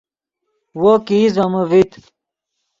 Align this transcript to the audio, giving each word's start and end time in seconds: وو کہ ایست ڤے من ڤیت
وو 0.81 0.93
کہ 1.05 1.15
ایست 1.19 1.35
ڤے 1.37 1.45
من 1.51 1.63
ڤیت 1.69 1.91